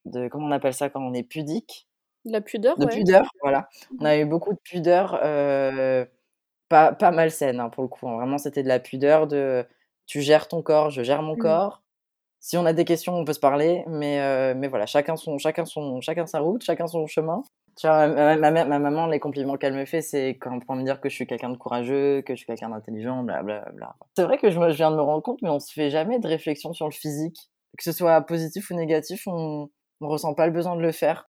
de 0.06 0.28
comment 0.28 0.46
on 0.46 0.50
appelle 0.52 0.74
ça 0.74 0.90
quand 0.90 1.00
on 1.02 1.14
est 1.14 1.22
pudique? 1.24 1.86
La 2.24 2.40
pudeur, 2.40 2.78
De 2.78 2.86
pudeur, 2.86 3.30
voilà. 3.42 3.68
On 4.00 4.04
a 4.04 4.16
eu 4.16 4.24
beaucoup 4.24 4.52
de 4.52 4.58
pudeur, 4.58 5.18
euh, 5.22 6.04
pas 6.68 6.92
pas 6.92 7.10
malsaine, 7.10 7.60
hein, 7.60 7.68
pour 7.68 7.82
le 7.82 7.88
coup, 7.88 8.08
hein. 8.08 8.16
Vraiment, 8.16 8.38
c'était 8.38 8.62
de 8.62 8.68
la 8.68 8.80
pudeur 8.80 9.26
de 9.26 9.66
tu 10.06 10.20
gères 10.20 10.48
ton 10.48 10.62
corps, 10.62 10.90
je 10.90 11.02
gère 11.02 11.22
mon 11.22 11.34
mmh. 11.34 11.38
corps. 11.38 11.82
Si 12.40 12.56
on 12.58 12.66
a 12.66 12.72
des 12.74 12.84
questions, 12.84 13.14
on 13.14 13.24
peut 13.24 13.32
se 13.32 13.40
parler, 13.40 13.84
mais 13.86 14.20
euh, 14.20 14.54
mais 14.56 14.68
voilà, 14.68 14.86
chacun 14.86 15.16
son 15.16 15.38
chacun 15.38 15.64
son 15.64 16.00
chacun 16.00 16.26
sa 16.26 16.40
route, 16.40 16.62
chacun 16.62 16.86
son 16.86 17.06
chemin. 17.06 17.42
Tu 17.76 17.86
vois, 17.86 18.06
ma 18.08 18.36
ma 18.36 18.64
ma 18.64 18.78
maman, 18.78 19.06
les 19.06 19.18
compliments 19.18 19.56
qu'elle 19.56 19.74
me 19.74 19.84
fait, 19.86 20.02
c'est 20.02 20.36
quand 20.40 20.60
pour 20.60 20.76
me 20.76 20.84
dire 20.84 21.00
que 21.00 21.08
je 21.08 21.14
suis 21.14 21.26
quelqu'un 21.26 21.50
de 21.50 21.56
courageux, 21.56 22.22
que 22.22 22.34
je 22.34 22.38
suis 22.38 22.46
quelqu'un 22.46 22.68
d'intelligent, 22.70 23.22
blablabla. 23.24 23.96
C'est 24.16 24.24
vrai 24.24 24.38
que 24.38 24.50
je 24.50 24.60
me 24.60 24.70
je 24.70 24.76
viens 24.76 24.90
de 24.90 24.96
me 24.96 25.02
rendre 25.02 25.22
compte, 25.22 25.40
mais 25.42 25.48
on 25.48 25.58
se 25.60 25.72
fait 25.72 25.90
jamais 25.90 26.18
de 26.18 26.28
réflexion 26.28 26.72
sur 26.74 26.86
le 26.86 26.92
physique. 26.92 27.50
Que 27.78 27.84
ce 27.84 27.92
soit 27.92 28.20
positif 28.22 28.70
ou 28.70 28.74
négatif, 28.74 29.26
on 29.26 29.70
on 30.00 30.08
ressent 30.08 30.34
pas 30.34 30.46
le 30.46 30.52
besoin 30.52 30.76
de 30.76 30.82
le 30.82 30.92
faire. 30.92 31.28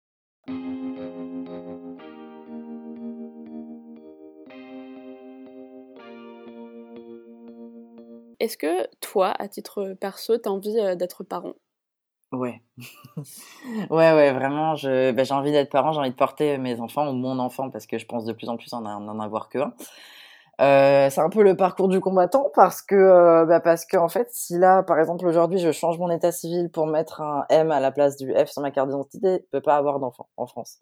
Est-ce 8.41 8.57
que 8.57 8.89
toi, 9.01 9.35
à 9.39 9.49
titre 9.49 9.95
perso, 10.01 10.39
tu 10.39 10.49
as 10.49 10.53
envie 10.53 10.73
d'être 10.97 11.25
parent? 11.25 11.55
Ouais. 12.33 12.63
ouais, 13.91 14.13
ouais, 14.13 14.33
vraiment, 14.33 14.75
bah, 14.75 15.25
j'ai 15.25 15.35
envie 15.35 15.53
d'être 15.53 15.71
parent, 15.71 15.93
j'ai 15.93 15.99
envie 15.99 16.11
de 16.11 16.15
porter 16.15 16.57
mes 16.59 16.81
enfants 16.81 17.09
ou 17.11 17.13
mon 17.13 17.39
enfant 17.39 17.71
parce 17.71 17.87
que 17.87 17.99
je 17.99 18.07
pense 18.07 18.25
de 18.25 18.33
plus 18.33 18.49
en 18.49 18.57
plus 18.57 18.73
en 18.73 18.85
en 18.85 19.21
avoir 19.21 19.49
qu'un. 19.51 19.75
Euh, 20.61 21.09
c'est 21.09 21.21
un 21.23 21.31
peu 21.31 21.43
le 21.43 21.57
parcours 21.57 21.89
du 21.89 22.01
combattant 22.01 22.51
parce 22.55 22.83
que, 22.83 22.95
euh, 22.95 23.47
bah 23.47 23.61
parce 23.61 23.87
que 23.87 23.97
en 23.97 24.09
fait, 24.09 24.29
si 24.31 24.59
là, 24.59 24.83
par 24.83 24.99
exemple, 24.99 25.27
aujourd'hui, 25.27 25.59
je 25.59 25.73
change 25.73 25.99
mon 25.99 26.11
état 26.11 26.33
civil 26.33 26.71
pour 26.71 26.87
mettre 26.87 27.23
un 27.23 27.47
M 27.49 27.71
à 27.71 27.81
la 27.81 27.91
place 27.91 28.17
du 28.17 28.31
F 28.35 28.51
sur 28.51 28.61
ma 28.61 28.71
carte 28.71 28.89
d'identité, 28.89 29.41
je 29.43 29.51
peux 29.53 29.63
pas 29.63 29.77
avoir 29.77 30.01
d'enfant 30.01 30.29
en 30.37 30.47
France. 30.47 30.79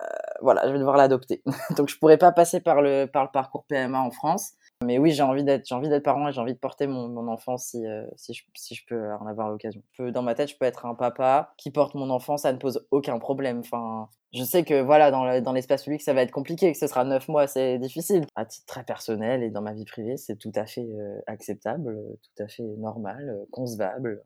Euh, 0.00 0.06
voilà, 0.42 0.66
je 0.66 0.72
vais 0.72 0.78
devoir 0.78 0.96
l'adopter. 0.96 1.42
Donc, 1.76 1.88
je 1.88 1.98
pourrais 1.98 2.18
pas 2.18 2.32
passer 2.32 2.60
par 2.60 2.82
le 2.82 3.06
par 3.06 3.24
le 3.24 3.30
parcours 3.32 3.64
PMA 3.68 4.00
en 4.00 4.10
France. 4.10 4.52
Mais 4.84 4.98
oui, 4.98 5.12
j'ai 5.12 5.22
envie 5.22 5.44
d'être, 5.44 5.66
j'ai 5.66 5.74
envie 5.74 5.88
d'être 5.88 6.02
parent 6.02 6.28
et 6.28 6.32
j'ai 6.32 6.40
envie 6.40 6.54
de 6.54 6.58
porter 6.58 6.86
mon, 6.86 7.28
enfant 7.28 7.56
si, 7.56 7.86
euh, 7.86 8.04
si, 8.16 8.34
je, 8.34 8.42
si 8.54 8.74
je 8.74 8.84
peux 8.86 9.12
en 9.14 9.26
avoir 9.26 9.50
l'occasion. 9.50 9.82
Dans 9.98 10.22
ma 10.22 10.34
tête, 10.34 10.50
je 10.50 10.56
peux 10.56 10.64
être 10.64 10.86
un 10.86 10.94
papa 10.94 11.52
qui 11.56 11.70
porte 11.70 11.94
mon 11.94 12.10
enfant, 12.10 12.36
ça 12.36 12.52
ne 12.52 12.58
pose 12.58 12.86
aucun 12.90 13.18
problème. 13.18 13.60
Enfin, 13.60 14.08
je 14.32 14.44
sais 14.44 14.64
que 14.64 14.80
voilà, 14.80 15.10
dans, 15.10 15.40
dans 15.40 15.52
l'espace 15.52 15.84
public, 15.84 16.00
ça 16.02 16.14
va 16.14 16.22
être 16.22 16.30
compliqué, 16.30 16.72
que 16.72 16.78
ce 16.78 16.86
sera 16.86 17.04
neuf 17.04 17.28
mois, 17.28 17.46
c'est 17.46 17.78
difficile. 17.78 18.24
À 18.34 18.44
titre 18.44 18.66
très 18.66 18.84
personnel 18.84 19.42
et 19.42 19.50
dans 19.50 19.62
ma 19.62 19.72
vie 19.72 19.84
privée, 19.84 20.16
c'est 20.16 20.36
tout 20.36 20.52
à 20.54 20.66
fait 20.66 20.80
euh, 20.80 21.20
acceptable, 21.26 21.96
tout 22.22 22.42
à 22.42 22.48
fait 22.48 22.62
normal, 22.78 23.28
euh, 23.28 23.44
concevable. 23.50 24.22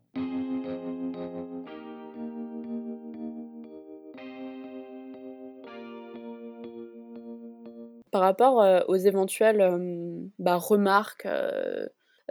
Par 8.16 8.22
rapport 8.22 8.88
aux 8.88 8.96
éventuelles 8.96 10.30
bah, 10.38 10.56
remarques 10.56 11.28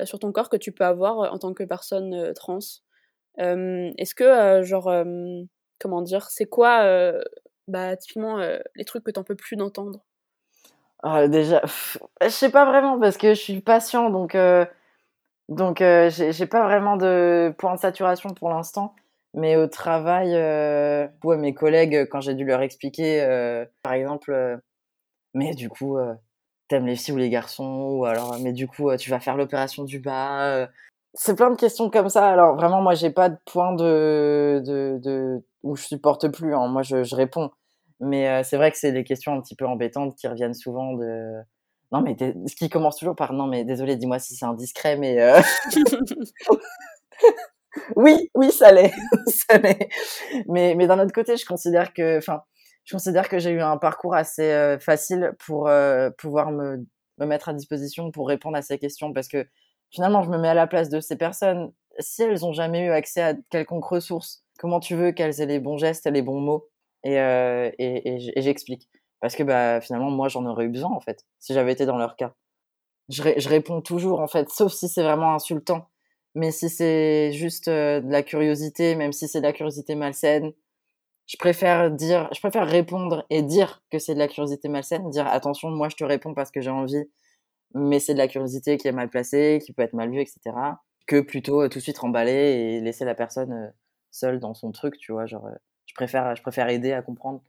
sur 0.03 0.17
ton 0.17 0.31
corps 0.31 0.49
que 0.49 0.57
tu 0.57 0.71
peux 0.71 0.83
avoir 0.83 1.31
en 1.31 1.37
tant 1.37 1.53
que 1.53 1.63
personne 1.63 2.33
trans. 2.33 2.57
Est-ce 3.37 4.15
que, 4.15 4.63
genre, 4.63 4.91
comment 5.79 6.01
dire, 6.01 6.27
c'est 6.31 6.47
quoi, 6.47 7.13
bah, 7.67 7.95
typiquement, 7.97 8.39
les 8.75 8.83
trucs 8.85 9.03
que 9.03 9.11
tu 9.11 9.19
n'en 9.19 9.23
peux 9.23 9.35
plus 9.35 9.57
d'entendre? 9.57 9.99
Ah, 11.03 11.27
Déjà, 11.27 11.61
je 12.19 12.29
sais 12.29 12.49
pas 12.49 12.65
vraiment 12.65 12.99
parce 12.99 13.17
que 13.17 13.35
je 13.35 13.39
suis 13.39 13.61
patient, 13.61 14.09
donc, 14.09 14.35
donc 15.49 15.77
j'ai 15.81 16.47
pas 16.47 16.63
vraiment 16.63 16.97
de 16.97 17.53
point 17.59 17.75
de 17.75 17.79
saturation 17.79 18.31
pour 18.31 18.49
l'instant. 18.49 18.95
Mais 19.35 19.55
au 19.55 19.67
travail, 19.67 20.31
ouais, 21.23 21.37
mes 21.37 21.53
collègues, 21.53 22.07
quand 22.09 22.21
j'ai 22.21 22.33
dû 22.33 22.43
leur 22.43 22.63
expliquer, 22.63 23.67
par 23.83 23.93
exemple, 23.93 24.59
mais 25.35 25.53
du 25.53 25.69
coup, 25.69 25.97
euh, 25.97 26.15
t'aimes 26.69 26.87
les 26.87 26.95
filles 26.95 27.13
ou 27.13 27.17
les 27.17 27.29
garçons 27.29 27.89
Ou 27.91 28.05
alors, 28.05 28.37
mais 28.39 28.53
du 28.53 28.67
coup, 28.67 28.89
euh, 28.89 28.97
tu 28.97 29.11
vas 29.11 29.19
faire 29.19 29.37
l'opération 29.37 29.83
du 29.83 29.99
bas 29.99 30.47
euh. 30.47 30.67
C'est 31.13 31.35
plein 31.35 31.51
de 31.51 31.55
questions 31.55 31.89
comme 31.89 32.09
ça. 32.09 32.27
Alors 32.27 32.55
vraiment, 32.55 32.81
moi, 32.81 32.95
j'ai 32.95 33.11
pas 33.11 33.29
de 33.29 33.37
point 33.45 33.73
de, 33.73 34.61
de, 34.65 34.99
de 35.01 35.43
où 35.63 35.75
je 35.75 35.83
supporte 35.83 36.27
plus. 36.29 36.55
Hein. 36.55 36.67
Moi, 36.67 36.81
je, 36.83 37.15
réponds. 37.15 37.51
Mais 38.01 38.43
c'est 38.43 38.57
vrai 38.57 38.71
que 38.71 38.77
c'est 38.77 38.91
des 38.91 39.05
questions 39.05 39.33
un 39.33 39.41
petit 39.41 39.55
peu 39.55 39.65
embêtantes 39.65 40.15
qui 40.17 40.27
reviennent 40.27 40.53
souvent 40.53 40.93
de. 40.93 41.39
Non, 41.93 42.01
mais 42.01 42.17
ce 42.19 42.55
qui 42.55 42.69
commence 42.69 42.97
toujours 42.97 43.15
par 43.15 43.31
non, 43.31 43.47
mais 43.47 43.63
désolé, 43.63 43.95
dis-moi 43.95 44.19
si 44.19 44.35
c'est 44.35 44.45
indiscret, 44.45 44.97
mais. 44.97 45.17
oui, 47.95 48.29
oui, 48.35 48.51
ça 48.51 48.73
l'est. 48.73 48.91
ça 49.27 49.57
l'est. 49.57 49.87
Mais, 50.49 50.75
mais 50.75 50.87
d'un 50.87 50.99
autre 50.99 51.13
côté, 51.13 51.37
je 51.37 51.45
considère 51.45 51.93
que. 51.93 52.17
Enfin, 52.17 52.41
je 52.85 52.93
considère 52.93 53.27
que 53.27 53.39
j'ai 53.39 53.49
eu 53.49 53.61
un 53.61 53.77
parcours 53.77 54.13
assez 54.13 54.51
euh, 54.51 54.79
facile 54.79 55.33
pour 55.39 55.67
euh, 55.67 56.11
pouvoir 56.11 56.51
me, 56.51 56.85
me, 57.17 57.25
mettre 57.25 57.49
à 57.49 57.53
disposition 57.53 58.11
pour 58.11 58.27
répondre 58.27 58.55
à 58.55 58.61
ces 58.61 58.77
questions 58.77 59.11
parce 59.11 59.27
que 59.27 59.45
finalement, 59.89 60.21
je 60.21 60.29
me 60.29 60.37
mets 60.37 60.49
à 60.49 60.53
la 60.53 60.67
place 60.67 60.89
de 60.89 60.99
ces 60.99 61.17
personnes. 61.17 61.73
Si 61.99 62.21
elles 62.21 62.41
n'ont 62.41 62.53
jamais 62.53 62.85
eu 62.85 62.91
accès 62.91 63.21
à 63.21 63.33
quelconque 63.49 63.85
ressource, 63.85 64.43
comment 64.59 64.79
tu 64.79 64.95
veux 64.95 65.11
qu'elles 65.11 65.41
aient 65.41 65.45
les 65.47 65.59
bons 65.59 65.77
gestes 65.77 66.05
les 66.05 66.21
bons 66.21 66.39
mots 66.39 66.67
Et, 67.03 67.19
euh, 67.19 67.71
et, 67.79 68.37
et 68.37 68.41
j'explique. 68.41 68.87
Parce 69.19 69.35
que 69.35 69.43
bah, 69.43 69.81
finalement, 69.81 70.11
moi, 70.11 70.27
j'en 70.27 70.45
aurais 70.45 70.65
eu 70.65 70.69
besoin, 70.69 70.91
en 70.91 70.99
fait, 70.99 71.25
si 71.39 71.53
j'avais 71.53 71.71
été 71.71 71.85
dans 71.85 71.97
leur 71.97 72.15
cas. 72.15 72.33
Je, 73.09 73.23
je 73.37 73.49
réponds 73.49 73.81
toujours, 73.81 74.19
en 74.19 74.27
fait, 74.27 74.49
sauf 74.49 74.73
si 74.73 74.89
c'est 74.89 75.03
vraiment 75.03 75.33
insultant. 75.33 75.89
Mais 76.35 76.51
si 76.51 76.69
c'est 76.69 77.31
juste 77.31 77.69
de 77.69 78.11
la 78.11 78.21
curiosité, 78.21 78.95
même 78.95 79.13
si 79.13 79.27
c'est 79.27 79.39
de 79.39 79.45
la 79.45 79.53
curiosité 79.53 79.95
malsaine, 79.95 80.51
je 81.27 81.37
préfère 81.37 81.91
dire, 81.91 82.29
je 82.33 82.39
préfère 82.39 82.67
répondre 82.67 83.25
et 83.29 83.41
dire 83.41 83.83
que 83.91 83.99
c'est 83.99 84.13
de 84.13 84.19
la 84.19 84.27
curiosité 84.27 84.69
malsaine, 84.69 85.09
dire 85.09 85.27
attention, 85.27 85.69
moi 85.69 85.89
je 85.89 85.95
te 85.95 86.03
réponds 86.03 86.33
parce 86.33 86.51
que 86.51 86.61
j'ai 86.61 86.69
envie, 86.69 87.05
mais 87.73 87.99
c'est 87.99 88.13
de 88.13 88.19
la 88.19 88.27
curiosité 88.27 88.77
qui 88.77 88.87
est 88.87 88.91
mal 88.91 89.09
placée, 89.09 89.59
qui 89.63 89.73
peut 89.73 89.83
être 89.83 89.93
mal 89.93 90.11
vue, 90.11 90.21
etc. 90.21 90.39
Que 91.07 91.21
plutôt 91.21 91.63
euh, 91.63 91.69
tout 91.69 91.79
de 91.79 91.83
suite 91.83 91.97
remballer 91.97 92.31
et 92.77 92.81
laisser 92.81 93.05
la 93.05 93.15
personne 93.15 93.53
euh, 93.53 93.69
seule 94.11 94.39
dans 94.39 94.53
son 94.53 94.71
truc, 94.71 94.97
tu 94.97 95.11
vois. 95.11 95.25
Genre, 95.25 95.45
euh, 95.45 95.55
je 95.85 95.93
préfère, 95.95 96.35
je 96.35 96.41
préfère 96.41 96.69
aider 96.69 96.93
à 96.93 97.01
comprendre. 97.01 97.43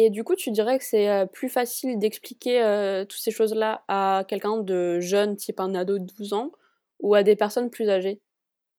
Et 0.00 0.10
du 0.10 0.22
coup, 0.22 0.36
tu 0.36 0.52
dirais 0.52 0.78
que 0.78 0.84
c'est 0.84 1.26
plus 1.32 1.48
facile 1.48 1.98
d'expliquer 1.98 2.60
toutes 3.08 3.18
ces 3.18 3.32
choses-là 3.32 3.82
à 3.88 4.22
quelqu'un 4.28 4.58
de 4.58 5.00
jeune, 5.00 5.34
type 5.34 5.58
un 5.58 5.74
ado 5.74 5.98
de 5.98 6.04
12 6.04 6.34
ans, 6.34 6.52
ou 7.00 7.16
à 7.16 7.24
des 7.24 7.34
personnes 7.34 7.68
plus 7.68 7.88
âgées? 7.90 8.20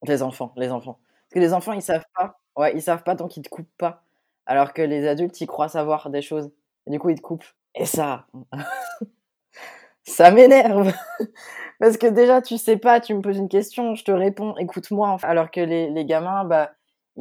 Les 0.07 0.23
enfants, 0.23 0.53
les 0.55 0.71
enfants. 0.71 0.97
Parce 1.23 1.33
que 1.33 1.39
les 1.39 1.51
enfants, 1.53 1.73
ils 1.73 1.81
savent 1.81 2.05
pas. 2.15 2.39
Ouais, 2.55 2.71
ils 2.73 2.81
savent 2.81 3.03
pas 3.03 3.15
donc 3.15 3.35
ils 3.35 3.41
te 3.41 3.49
coupent 3.49 3.67
pas. 3.77 4.01
Alors 4.45 4.71
que 4.71 4.81
les 4.81 5.05
adultes, 5.09 5.41
ils 5.41 5.45
croient 5.45 5.67
savoir 5.67 6.09
des 6.09 6.21
choses. 6.21 6.51
Et 6.87 6.91
du 6.91 6.99
coup, 6.99 7.09
ils 7.09 7.17
te 7.17 7.21
coupent. 7.21 7.43
Et 7.75 7.85
ça, 7.85 8.25
ça 10.03 10.31
m'énerve. 10.31 10.93
Parce 11.81 11.97
que 11.97 12.07
déjà, 12.07 12.41
tu 12.41 12.57
sais 12.57 12.77
pas, 12.77 13.01
tu 13.01 13.13
me 13.13 13.21
poses 13.21 13.37
une 13.37 13.49
question, 13.49 13.93
je 13.95 14.05
te 14.05 14.11
réponds, 14.11 14.55
écoute-moi. 14.55 15.17
Alors 15.23 15.51
que 15.51 15.59
les, 15.59 15.89
les 15.89 16.05
gamins, 16.05 16.45
bah, 16.45 16.71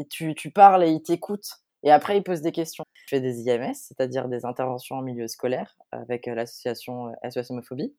tu, 0.09 0.37
tu 0.37 0.53
parles 0.53 0.85
et 0.85 0.91
ils 0.91 1.03
t'écoutent. 1.03 1.61
Et 1.83 1.91
après, 1.91 2.17
ils 2.17 2.23
posent 2.23 2.43
des 2.43 2.53
questions. 2.53 2.85
Je 2.95 3.17
fais 3.17 3.21
des 3.21 3.49
IMS, 3.49 3.75
c'est-à-dire 3.75 4.29
des 4.29 4.45
interventions 4.45 4.97
en 4.97 5.03
milieu 5.03 5.29
scolaire 5.29 5.77
avec 5.93 6.29
euh, 6.29 6.35
l'association 6.35 7.13
SOS 7.29 7.39
euh, 7.39 7.43
Homophobie. 7.51 7.95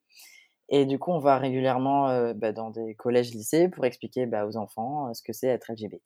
Et 0.72 0.86
du 0.86 1.00
coup, 1.00 1.12
on 1.12 1.20
va 1.20 1.38
régulièrement 1.38 2.10
euh, 2.10 2.34
bah, 2.34 2.52
dans 2.52 2.70
des 2.70 2.94
collèges-lycées 2.94 3.70
pour 3.70 3.86
expliquer 3.86 4.26
bah, 4.28 4.46
aux 4.46 4.58
enfants 4.58 5.12
ce 5.14 5.24
que 5.24 5.34
c'est 5.34 5.48
être 5.48 5.72
LGBT+. 5.72 6.02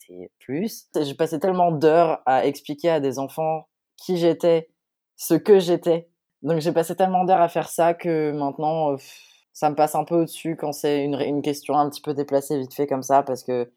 J'ai 0.95 1.15
passé 1.15 1.39
tellement 1.39 1.71
d'heures 1.71 2.21
à 2.25 2.45
expliquer 2.45 2.89
à 2.89 2.99
des 2.99 3.19
enfants 3.19 3.67
qui 3.97 4.17
j'étais, 4.17 4.69
ce 5.17 5.33
que 5.33 5.59
j'étais. 5.59 6.09
Donc 6.43 6.59
j'ai 6.59 6.71
passé 6.71 6.95
tellement 6.95 7.25
d'heures 7.25 7.41
à 7.41 7.49
faire 7.49 7.69
ça 7.69 7.93
que 7.93 8.31
maintenant, 8.31 8.95
ça 9.53 9.69
me 9.69 9.75
passe 9.75 9.95
un 9.95 10.03
peu 10.03 10.15
au-dessus 10.15 10.55
quand 10.55 10.71
c'est 10.71 11.03
une, 11.03 11.41
question 11.41 11.77
un 11.77 11.89
petit 11.89 12.01
peu 12.01 12.13
déplacée 12.13 12.57
vite 12.59 12.73
fait 12.73 12.87
comme 12.87 13.03
ça, 13.03 13.23
parce 13.23 13.43
que 13.43 13.71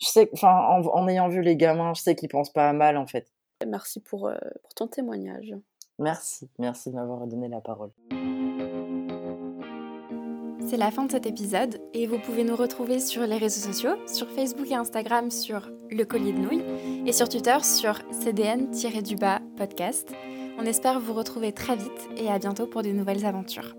je 0.00 0.06
sais, 0.06 0.30
enfin, 0.32 0.48
en, 0.52 0.86
en, 0.86 1.08
ayant 1.08 1.28
vu 1.28 1.42
les 1.42 1.56
gamins, 1.56 1.94
je 1.94 2.02
sais 2.02 2.14
qu'ils 2.14 2.28
pensent 2.28 2.52
pas 2.52 2.68
à 2.68 2.72
mal 2.72 2.96
en 2.96 3.06
fait. 3.06 3.28
Merci 3.66 4.00
pour, 4.00 4.28
euh, 4.28 4.36
pour 4.62 4.74
ton 4.74 4.86
témoignage. 4.86 5.54
Merci, 5.98 6.48
merci 6.58 6.90
de 6.90 6.94
m'avoir 6.94 7.26
donné 7.26 7.48
la 7.48 7.60
parole. 7.60 7.90
C'est 10.68 10.76
la 10.76 10.90
fin 10.90 11.06
de 11.06 11.10
cet 11.10 11.24
épisode 11.24 11.80
et 11.94 12.06
vous 12.06 12.18
pouvez 12.18 12.44
nous 12.44 12.54
retrouver 12.54 13.00
sur 13.00 13.26
les 13.26 13.38
réseaux 13.38 13.66
sociaux, 13.72 13.96
sur 14.06 14.28
Facebook 14.30 14.70
et 14.70 14.74
Instagram 14.74 15.30
sur 15.30 15.70
Le 15.90 16.04
Collier 16.04 16.32
de 16.32 16.38
Nouilles 16.38 17.06
et 17.06 17.12
sur 17.12 17.28
Twitter 17.28 17.56
sur 17.62 17.98
CDN-du-bas 18.12 19.40
podcast. 19.56 20.12
On 20.58 20.64
espère 20.64 21.00
vous 21.00 21.14
retrouver 21.14 21.52
très 21.52 21.76
vite 21.76 22.08
et 22.16 22.28
à 22.28 22.38
bientôt 22.38 22.66
pour 22.66 22.82
de 22.82 22.90
nouvelles 22.90 23.24
aventures. 23.24 23.74